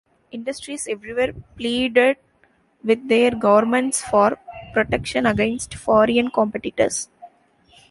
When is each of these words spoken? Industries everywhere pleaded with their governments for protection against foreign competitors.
Industries 0.31 0.87
everywhere 0.87 1.31
pleaded 1.55 2.17
with 2.83 3.07
their 3.07 3.29
governments 3.35 4.01
for 4.01 4.39
protection 4.73 5.27
against 5.27 5.75
foreign 5.75 6.31
competitors. 6.31 7.07